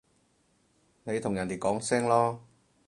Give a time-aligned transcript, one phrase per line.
[1.03, 2.39] 你同人哋講聲囉